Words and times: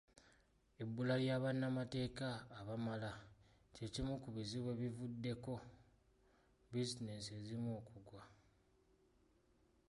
Ebbula 0.81 1.15
lya 1.21 1.35
bannamateeka 1.43 2.27
bamala 2.67 3.11
kye 3.73 3.85
kimu 3.93 4.13
ku 4.23 4.29
bizibu 4.35 4.67
ebivuddeko 4.71 5.53
bbiizineesi 6.67 7.31
ezimu 7.39 7.69
okugwa 7.79 8.23